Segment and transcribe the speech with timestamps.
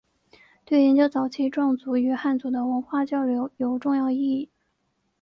[0.65, 4.49] 对研究早期壮族与汉族的文化交流有重要意义。